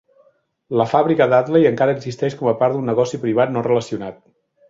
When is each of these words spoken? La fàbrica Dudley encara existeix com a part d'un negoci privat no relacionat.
La 0.79 0.87
fàbrica 0.93 1.27
Dudley 1.33 1.67
encara 1.71 1.95
existeix 1.97 2.37
com 2.41 2.51
a 2.51 2.55
part 2.63 2.77
d'un 2.77 2.89
negoci 2.93 3.23
privat 3.27 3.53
no 3.57 3.65
relacionat. 3.71 4.19